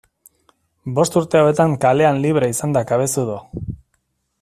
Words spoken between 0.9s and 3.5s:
Bost urte hauetan kalean libre izan da Cabezudo.